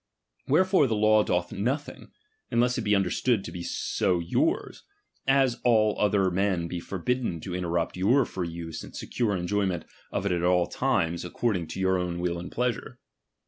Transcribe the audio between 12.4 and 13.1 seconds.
pleasure.